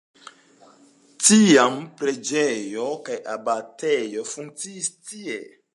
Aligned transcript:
Tiam 1.25 1.77
preĝejo 1.99 2.89
kaj 3.11 3.19
abatejo 3.35 4.29
funkciis 4.35 4.95
tie. 5.11 5.41